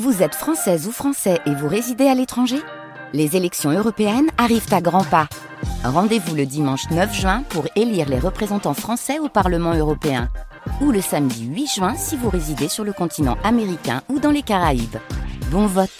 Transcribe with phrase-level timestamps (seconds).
[0.00, 2.56] Vous êtes française ou français et vous résidez à l'étranger?
[3.12, 5.28] Les élections européennes arrivent à grands pas.
[5.84, 10.30] Rendez-vous le dimanche 9 juin pour élire les représentants français au Parlement européen.
[10.80, 14.40] Ou le samedi 8 juin si vous résidez sur le continent américain ou dans les
[14.40, 14.96] Caraïbes.
[15.50, 15.90] Bon vote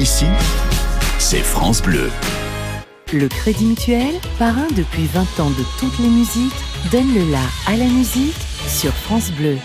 [0.00, 0.26] Ici,
[1.20, 2.10] c'est France Bleu.
[3.12, 6.52] Le Crédit Mutuel, parrain depuis 20 ans de toutes les musiques,
[6.90, 8.34] donne le la à la musique
[8.66, 9.58] sur France Bleu.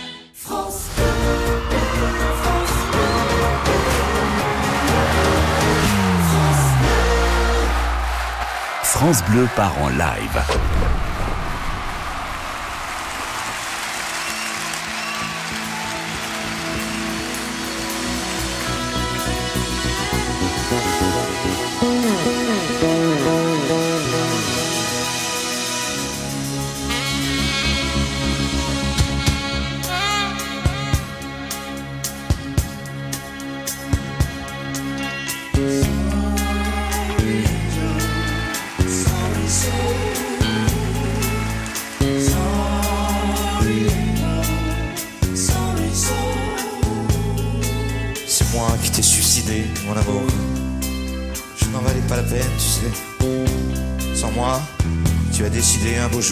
[8.83, 11.12] France Bleu part en live.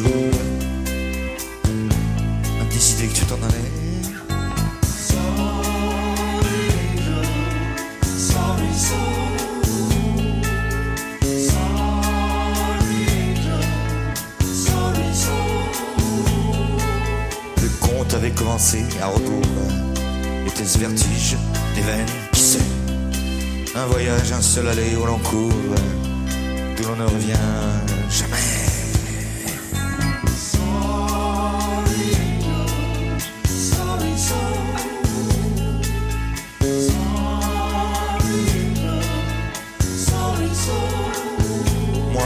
[0.01, 0.31] Beau jour.
[2.61, 3.57] A décidé que tu t'en allais.
[17.61, 19.41] Le conte avait commencé à rebours.
[20.47, 21.37] Était-ce vertige
[21.75, 22.59] des veines Qui sait?
[23.75, 25.49] Un voyage, un seul aller au long cours,
[26.77, 27.33] d'où l'on ne revient
[28.09, 28.50] jamais.
[42.13, 42.23] Moi,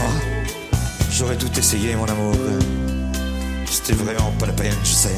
[1.10, 2.34] j'aurais tout essayé, mon amour.
[3.70, 5.16] C'était vraiment pas la peine, je sais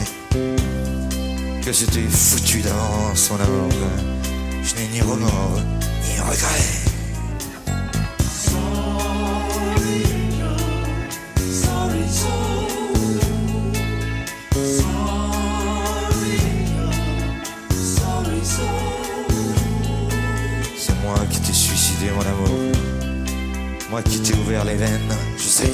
[1.68, 3.72] que c'était foutu d'avance, mon amour.
[4.62, 5.60] Je n'ai ni remords,
[6.02, 6.87] ni regrets.
[24.04, 25.72] Qui t'ai ouvert les veines, je sais.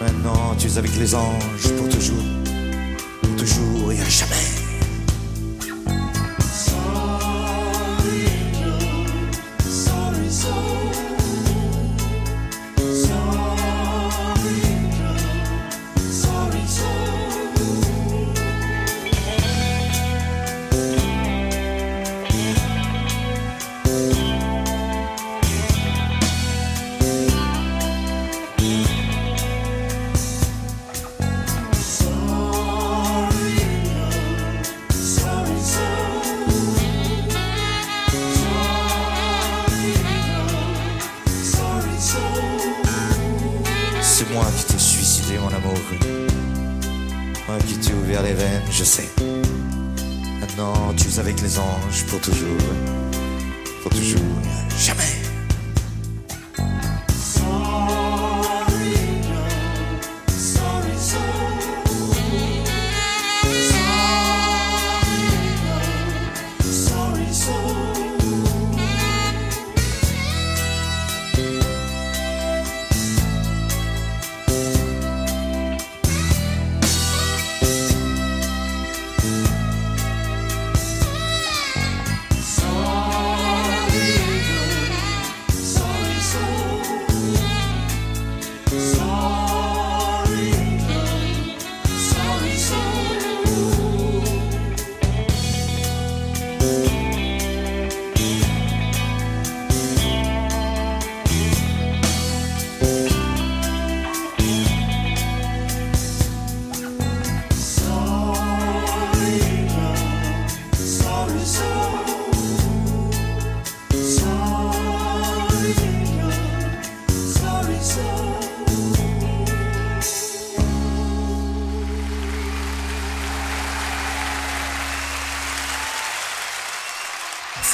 [0.00, 2.24] Maintenant, tu es avec les anges pour toujours
[3.22, 4.53] pour toujours et à jamais.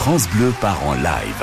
[0.00, 1.42] France Bleu part en live.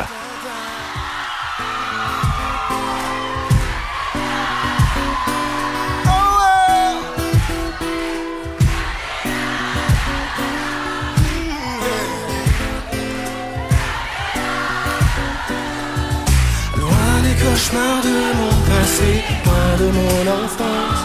[16.78, 16.90] Loin
[17.22, 21.04] des cauchemars de mon passé, loin de mon enfance,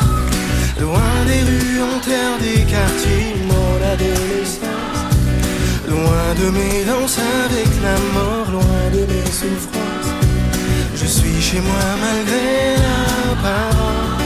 [0.81, 4.62] loin des rues en terre des quartiers, mon adolescence
[6.35, 10.13] de mes danses avec la mort, loin de mes souffrances.
[10.95, 14.23] Je suis chez moi malgré l'apparence,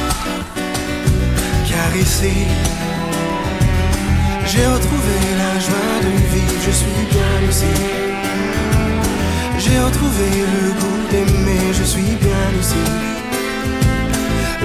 [1.68, 2.32] caressé.
[4.46, 7.74] J'ai retrouvé la joie de vivre, je suis bien ici.
[9.58, 12.84] J'ai retrouvé le goût d'aimer, je suis bien ici.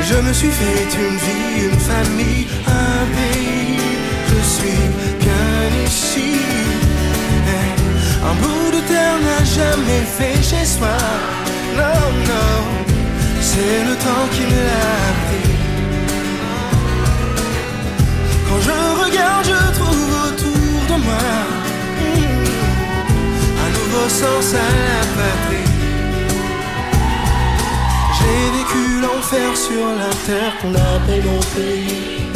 [0.01, 3.79] Je me suis fait une vie, une famille, un pays.
[4.29, 4.89] Je suis
[5.19, 6.80] bien ici.
[8.23, 10.95] Un bout de terre n'a jamais fait chez soi.
[11.75, 12.61] Non, non,
[13.41, 15.51] c'est le temps qui me l'a pris.
[18.47, 21.27] Quand je regarde, je trouve autour de moi
[21.99, 22.45] hmm,
[23.63, 25.71] un nouveau sens à la patrie.
[28.17, 32.29] J'ai vécu l'enfer sur la terre qu'on appelle mon pays.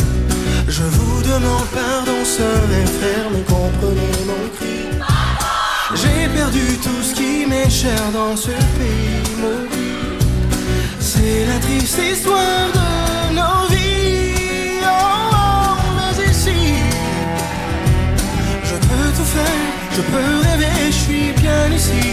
[0.68, 4.75] Je vous demande pardon, sœurs et frères, mais comprenez mon cri.
[6.06, 9.96] J'ai perdu tout ce qui m'est cher dans ce pays maudit.
[11.00, 14.82] C'est la triste histoire de nos vies.
[14.84, 16.60] Oh, oh, mais ici,
[18.64, 19.66] je peux tout faire,
[19.96, 22.08] je peux rêver, je suis bien ici.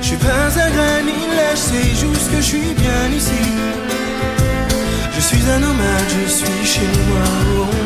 [0.00, 3.44] Je suis pas un granit lèche, c'est juste que je suis bien ici.
[5.14, 7.85] Je suis un nomade, je suis chez moi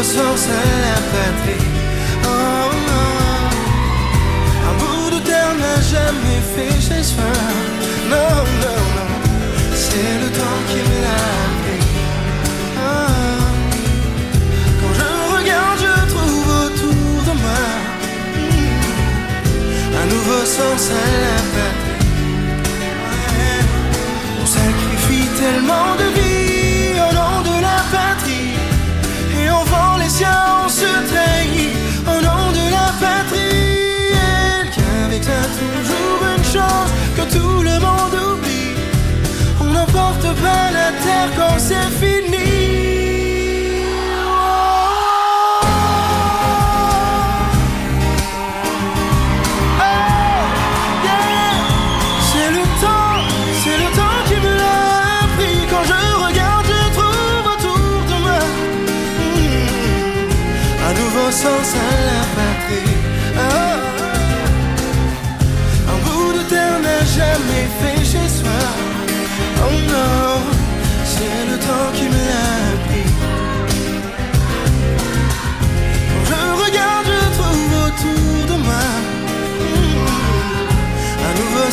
[0.00, 1.66] à la patrie.
[2.24, 2.28] Oh,
[2.88, 3.12] oh.
[4.68, 7.32] Un bout de terre n'a jamais fait chez soi.
[8.08, 8.32] Non,
[8.62, 9.10] non, non,
[9.74, 11.24] c'est le temps qui me l'a
[11.60, 11.84] pris.
[12.78, 12.88] Oh.
[14.80, 17.64] Quand je regarde, je trouve autour de moi
[20.00, 21.69] un nouveau sens à la patrie.
[40.42, 42.09] La terre quand c'est fini.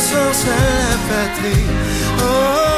[0.08, 2.77] Sens à la patrie.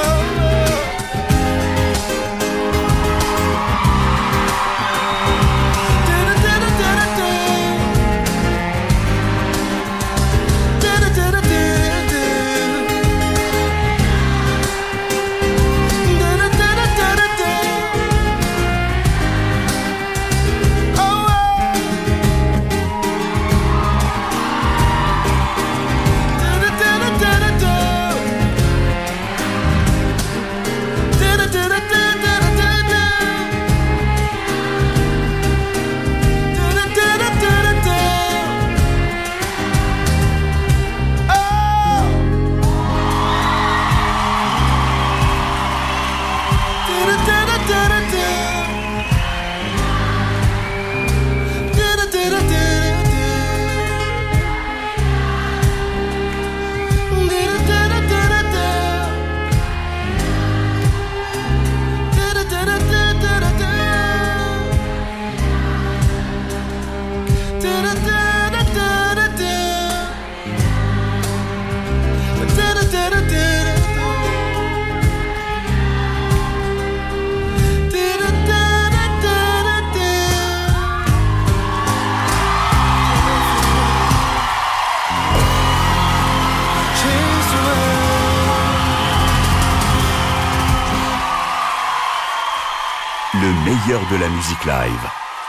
[94.11, 95.09] De la musique live.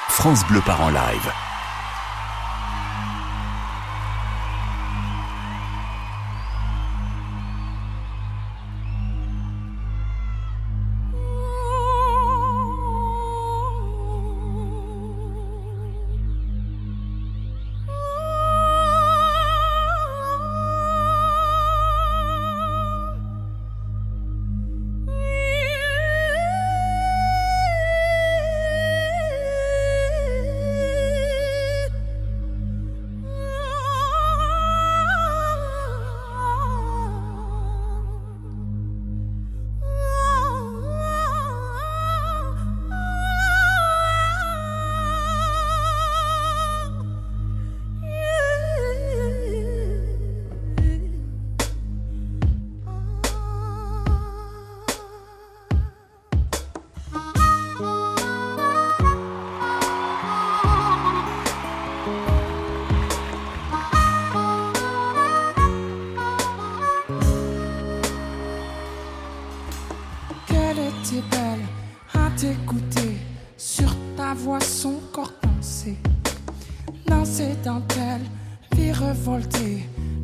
[0.09, 1.50] France Bleu part en live.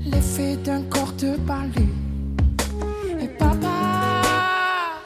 [0.06, 1.90] L'effet d'un corps de balai.
[3.22, 5.02] Et papa,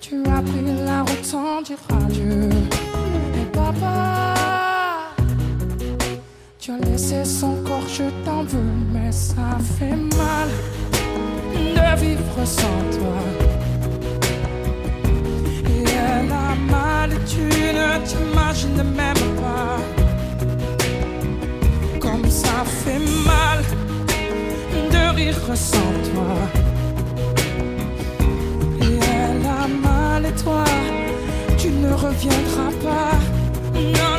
[0.00, 2.48] tu as pris la route sans dire adieu.
[3.40, 4.34] Et papa,
[6.58, 10.48] tu as laissé son corps, je t'en veux, mais ça fait mal
[11.54, 13.18] de vivre sans toi.
[15.66, 20.01] Et elle a mal, tu ne t'imagines même pas
[22.32, 23.60] ça fait mal
[24.94, 26.34] de rire sans toi.
[28.80, 30.64] Et elle a mal et toi,
[31.58, 34.11] tu ne reviendras pas.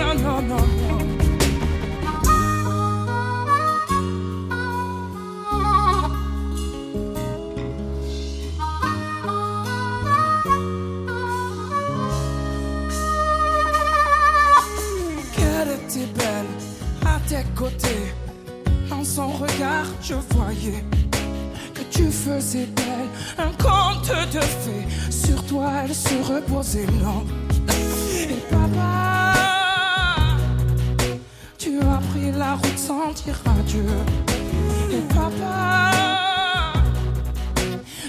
[20.02, 20.84] Je voyais
[21.74, 24.88] que tu faisais d'elle un conte de fées.
[25.10, 27.26] Sur toi, elle se reposait, non.
[28.30, 29.34] Et papa,
[31.58, 33.86] tu as pris la route sans dire adieu.
[34.92, 35.92] Et papa,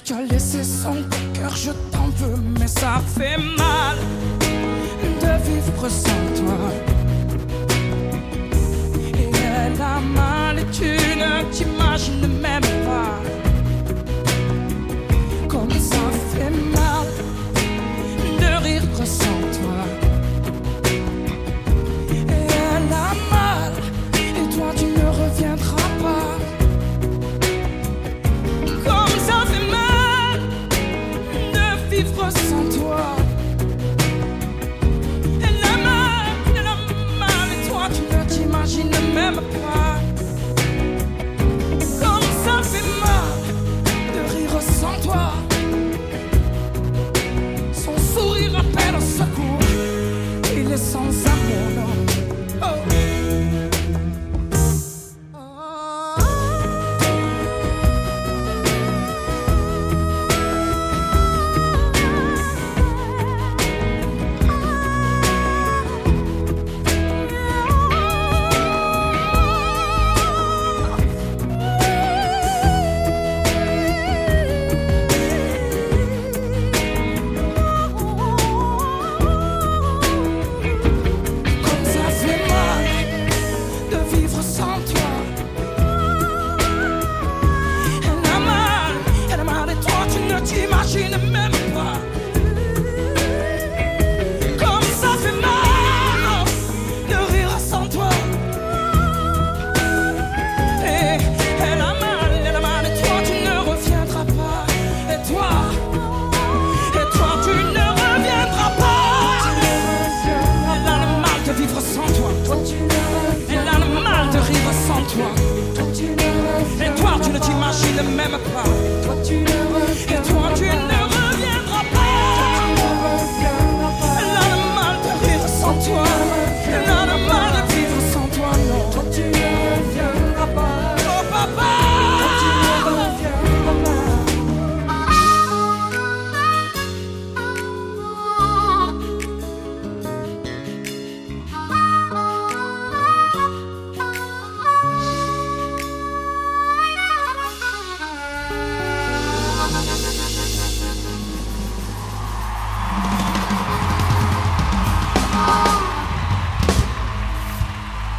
[0.04, 0.96] tu as laissé son
[1.32, 3.96] cœur, je t'en veux, mais ça fait mal
[5.20, 6.93] de vivre sans toi.
[9.94, 12.53] Elle a mal et tu ne t'imagines même
[90.44, 91.13] toi tu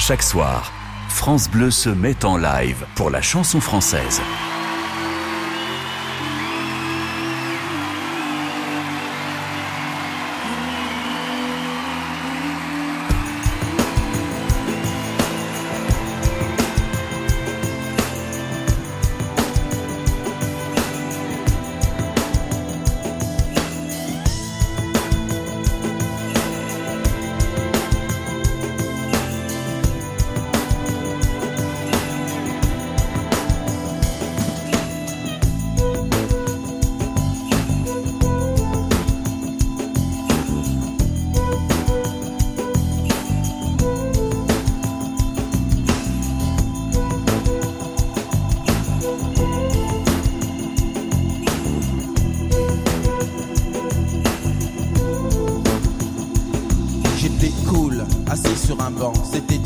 [0.07, 0.71] Chaque soir,
[1.09, 4.21] France Bleu se met en live pour la chanson française.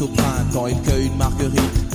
[0.01, 1.89] Au printemps, il cueille une marguerite.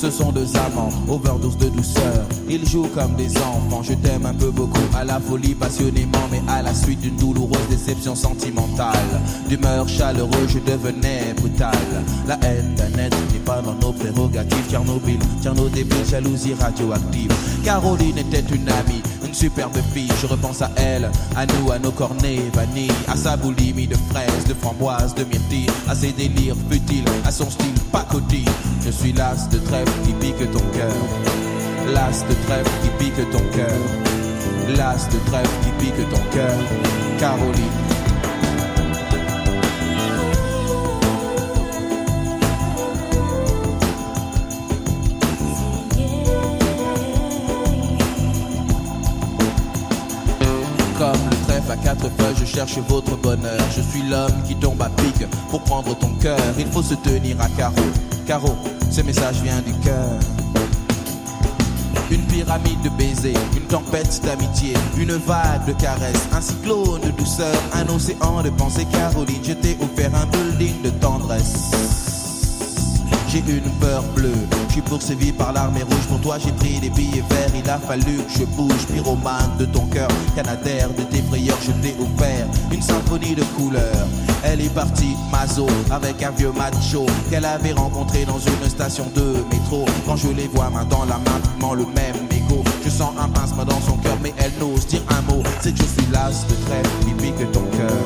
[0.00, 2.24] Ce sont deux amants, overdose de douceur.
[2.48, 3.82] Ils jouent comme des enfants.
[3.82, 7.68] Je t'aime un peu beaucoup, à la folie passionnément, mais à la suite d'une douloureuse
[7.68, 8.94] déception sentimentale.
[9.48, 11.74] D'humeur chaleureuse, je devenais brutal.
[12.28, 14.70] La haine d'un être n'est pas dans nos prérogatives.
[14.70, 17.32] Tchernobyl, Tcherno débile, jalousie radioactive.
[17.64, 20.10] Caroline était une amie, une superbe fille.
[20.20, 24.46] Je repense à elle, à nous, à nos cornets vanille, à sa boulimie de fraises,
[24.48, 28.48] de framboises, de myrtilles, à ses délires futiles, à son style pacotille.
[28.84, 30.94] Je suis las de trêve qui pique ton cœur.
[31.92, 33.78] Las de trêve qui pique ton cœur.
[34.76, 36.58] Las de trêve qui pique ton cœur.
[37.18, 37.87] Caroline.
[52.58, 53.60] Cherche votre bonheur.
[53.76, 56.40] Je suis l'homme qui tombe à pic pour prendre ton cœur.
[56.58, 57.88] Il faut se tenir à carreau.
[58.26, 58.56] Carreau,
[58.90, 60.18] ce message vient du cœur.
[62.10, 67.54] Une pyramide de baisers, une tempête d'amitié, une vague de caresses, un cyclone de douceur,
[67.74, 68.86] un océan de pensée.
[68.90, 72.07] Caroline, je t'ai offert un building de tendresse.
[73.28, 74.32] J'ai une peur bleue,
[74.68, 76.06] je suis poursuivi par l'armée rouge.
[76.08, 77.50] Pour toi, j'ai pris des billets verts.
[77.54, 78.86] Il a fallu que je bouge.
[78.92, 84.06] Pyromane de ton cœur, canadaire de tes frayeurs, je t'ai offert une symphonie de couleurs.
[84.42, 89.44] Elle est partie, Mazo, avec un vieux macho qu'elle avait rencontré dans une station de
[89.52, 89.84] métro.
[90.06, 92.62] Quand je les vois main dans la main, le même égo.
[92.84, 95.42] Je sens un pincement dans son cœur, mais elle n'ose dire un mot.
[95.60, 97.97] C'est que je suis las de trêve qui pique ton cœur.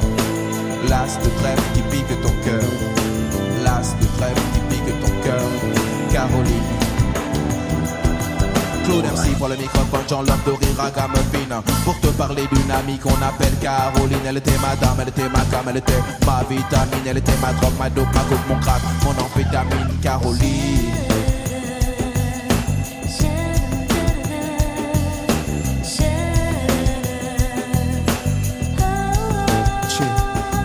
[8.93, 12.99] Claude pour le microphone, Jean Love de rire à Gamuffin Pour te parler d'une amie
[12.99, 17.07] qu'on appelle Caroline Elle était ma dame, elle était ma cam, elle était ma vitamine
[17.07, 20.93] Elle était ma drogue, ma dope, ma coupe, mon crack, mon amphétamine Caroline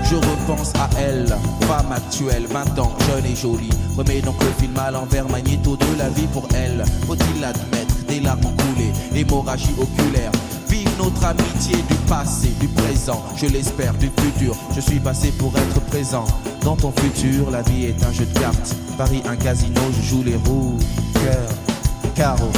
[0.09, 1.27] Je repense à elle,
[1.67, 3.69] femme actuelle, 20 ans, jeune et jolie.
[3.97, 6.85] Remets donc le film à l'envers, magnéto de la vie pour elle.
[7.05, 7.76] Faut-il l'admettre,
[8.07, 10.31] des larmes ont coulé, hémorragie oculaire.
[10.69, 14.55] Vive notre amitié du passé, du présent, je l'espère, du futur.
[14.75, 16.25] Je suis passé pour être présent.
[16.61, 18.75] Dans ton futur, la vie est un jeu de cartes.
[18.97, 20.77] Paris, un casino, je joue les roues.
[21.13, 21.49] Cœur,
[22.15, 22.51] carreau.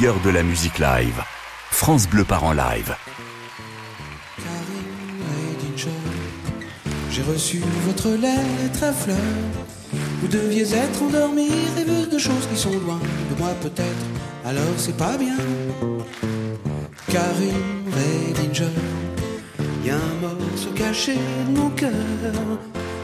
[0.00, 1.22] De la musique live.
[1.70, 2.96] France Bleu part en live.
[7.10, 9.16] J'ai reçu votre lettre à fleurs.
[10.22, 12.98] Vous deviez être endormi, rêveuse de choses qui sont loin
[13.30, 14.06] de moi peut-être.
[14.46, 15.36] Alors c'est pas bien.
[17.08, 18.72] Karine Redinger,
[19.84, 21.90] y a un morceau caché de mon cœur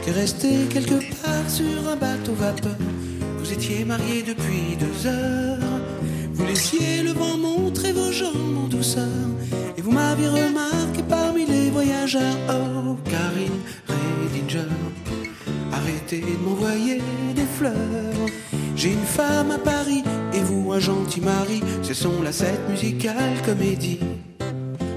[0.01, 2.75] qui est resté quelque part sur un bateau vapeur.
[3.37, 5.77] Vous étiez mariés depuis deux heures.
[6.37, 9.25] Vous laissiez le vent montrer vos jambes en douceur.
[9.75, 12.37] Et vous m'aviez remarqué parmi les voyageurs.
[12.47, 14.69] Oh, Karine Redinger,
[15.73, 17.01] arrêtez de m'envoyer
[17.35, 17.73] des fleurs.
[18.75, 21.61] J'ai une femme à Paris et vous un gentil mari.
[21.81, 23.99] Ce sont la cette musicale comédie.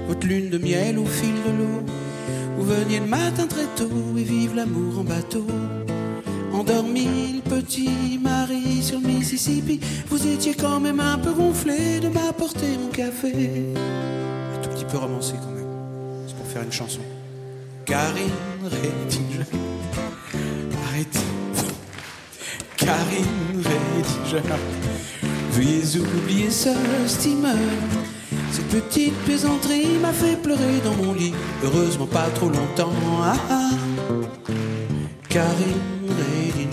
[0.09, 1.81] Votre lune de miel au fil de l'eau.
[2.59, 5.47] Vous veniez le matin très tôt et vive l'amour en bateau.
[6.53, 12.09] Endormi le petit mari sur le Mississippi, vous étiez quand même un peu gonflé de
[12.09, 13.75] m'apporter mon café.
[13.77, 15.67] Un tout petit peu romancé quand même.
[16.27, 17.01] C'est pour faire une chanson.
[17.85, 18.31] Karine
[18.65, 19.47] Redinger.
[20.89, 21.19] Arrêtez.
[22.77, 24.43] Karine Redinger.
[25.53, 26.71] Veuillez oublier ce
[27.07, 27.55] steamer.
[28.51, 31.33] Cette petite plaisanterie m'a fait pleurer dans mon lit.
[31.63, 32.93] Heureusement pas trop longtemps.
[33.23, 33.71] Ah, ah.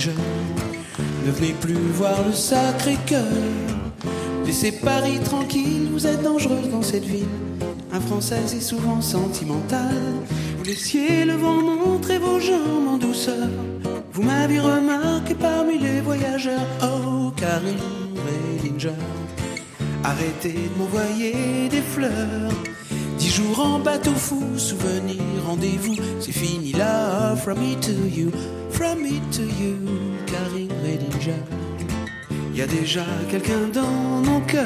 [0.06, 3.24] Ne venez plus voir le sacré cœur.
[4.46, 7.26] Laissez Paris tranquille, vous êtes dangereuse dans cette ville.
[7.92, 9.96] Un Français est souvent sentimental.
[10.58, 13.50] Vous laissiez le vent montrer vos jambes en douceur.
[14.14, 16.68] Vous m'avez remarqué parmi les voyageurs.
[16.84, 17.78] Oh, Karine
[18.62, 18.92] Redinger.
[20.04, 22.52] Arrêtez de m'envoyer des fleurs.
[23.38, 25.96] Jours en bateau fou, souvenir, rendez-vous.
[26.20, 28.32] C'est fini là, from me to you,
[28.72, 29.78] from me to you,
[30.26, 31.44] Karine Redinger.
[32.56, 34.66] Y a déjà quelqu'un dans mon cœur.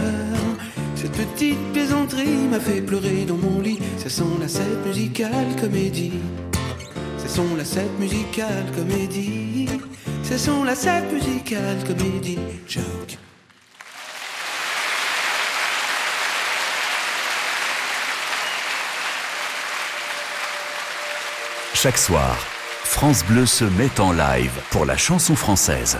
[0.95, 3.79] Cette petite plaisanterie m'a fait pleurer dans mon lit.
[4.01, 6.13] Ce sont la scène musicale comédie.
[7.17, 9.67] Ce sont la scène musicale comédie.
[10.23, 12.39] Ce sont la scène musicale comédie.
[12.69, 13.17] Joke.
[21.73, 22.35] Chaque soir,
[22.83, 25.97] France Bleu se met en live pour la chanson française.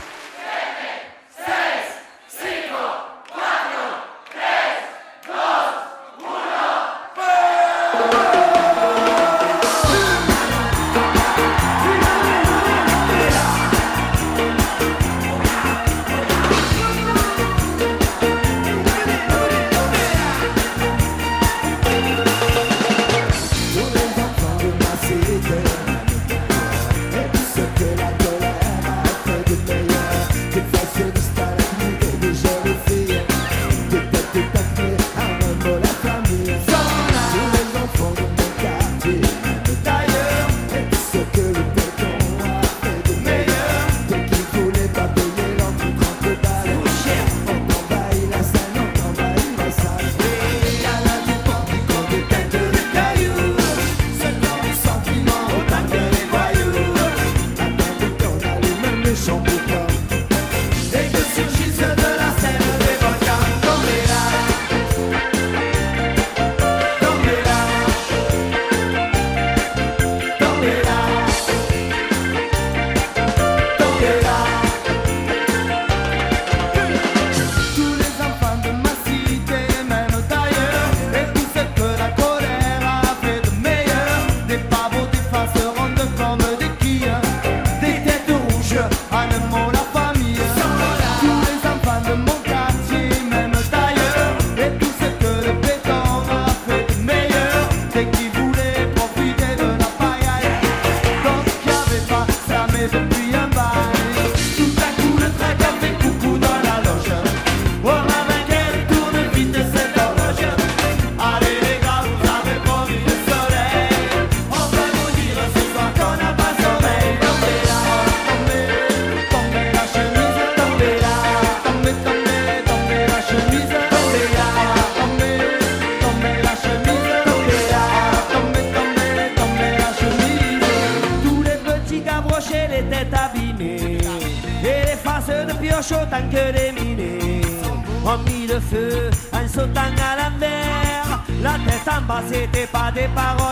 [142.31, 143.50] C'était pas des paroles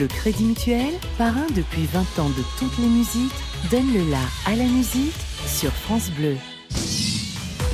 [0.00, 3.34] Le Crédit Mutuel, parrain depuis 20 ans de toutes les musiques,
[3.70, 5.14] donne le la à la musique
[5.46, 6.36] sur France Bleu.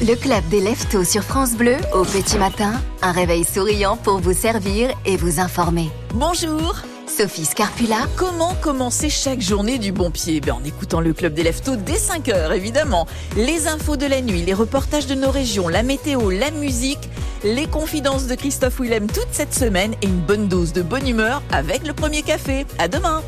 [0.00, 4.32] Le club des Leftos sur France Bleu, au petit matin, un réveil souriant pour vous
[4.32, 5.88] servir et vous informer.
[6.14, 6.74] Bonjour
[7.16, 8.07] Sophie Scarpula.
[8.16, 10.40] Comment commencer chaque journée du bon pied?
[10.40, 13.07] Ben, En écoutant le club des Leftos dès 5 heures, évidemment.
[13.37, 17.09] Les infos de la nuit, les reportages de nos régions, la météo, la musique,
[17.42, 21.42] les confidences de Christophe Willem toute cette semaine et une bonne dose de bonne humeur
[21.52, 22.66] avec le premier café.
[22.79, 23.22] À demain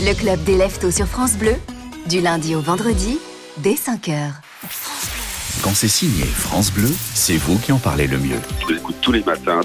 [0.00, 1.56] Le club des Leftos sur France Bleu,
[2.08, 3.18] du lundi au vendredi,
[3.56, 4.34] dès 5 heures.
[5.62, 8.38] Quand c'est signé France Bleu, c'est vous qui en parlez le mieux.
[8.60, 9.56] Je vous écoute tous les matins